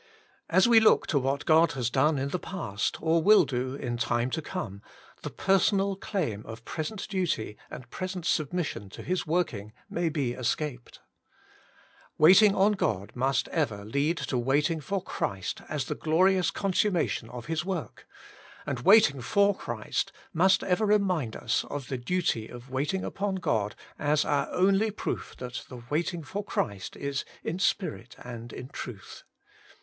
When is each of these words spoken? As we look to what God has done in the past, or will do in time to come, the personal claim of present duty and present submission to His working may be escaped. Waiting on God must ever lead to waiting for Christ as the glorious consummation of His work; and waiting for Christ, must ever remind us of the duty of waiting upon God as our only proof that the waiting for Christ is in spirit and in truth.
As 0.49 0.67
we 0.67 0.79
look 0.79 1.05
to 1.05 1.19
what 1.19 1.45
God 1.45 1.73
has 1.73 1.91
done 1.91 2.17
in 2.17 2.29
the 2.29 2.39
past, 2.39 2.97
or 3.03 3.21
will 3.21 3.45
do 3.45 3.75
in 3.75 3.97
time 3.97 4.31
to 4.31 4.41
come, 4.41 4.81
the 5.21 5.29
personal 5.29 5.95
claim 5.95 6.43
of 6.47 6.65
present 6.65 7.07
duty 7.07 7.55
and 7.69 7.87
present 7.91 8.25
submission 8.25 8.89
to 8.89 9.03
His 9.03 9.27
working 9.27 9.73
may 9.91 10.09
be 10.09 10.31
escaped. 10.31 11.01
Waiting 12.17 12.55
on 12.55 12.71
God 12.71 13.11
must 13.13 13.47
ever 13.49 13.85
lead 13.85 14.17
to 14.17 14.39
waiting 14.39 14.81
for 14.81 15.03
Christ 15.03 15.61
as 15.69 15.85
the 15.85 15.93
glorious 15.93 16.49
consummation 16.49 17.29
of 17.29 17.45
His 17.45 17.63
work; 17.63 18.07
and 18.65 18.79
waiting 18.79 19.21
for 19.21 19.53
Christ, 19.55 20.11
must 20.33 20.63
ever 20.63 20.87
remind 20.87 21.35
us 21.35 21.63
of 21.65 21.89
the 21.89 21.99
duty 21.99 22.47
of 22.47 22.71
waiting 22.71 23.03
upon 23.05 23.35
God 23.35 23.75
as 23.99 24.25
our 24.25 24.49
only 24.51 24.89
proof 24.89 25.35
that 25.37 25.63
the 25.69 25.83
waiting 25.91 26.23
for 26.23 26.43
Christ 26.43 26.95
is 26.95 27.23
in 27.43 27.59
spirit 27.59 28.15
and 28.17 28.51
in 28.51 28.67
truth. 28.69 29.21